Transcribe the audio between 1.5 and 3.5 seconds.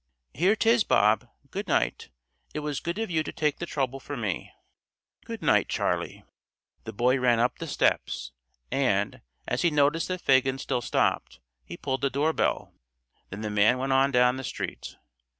Good night. It was good of you to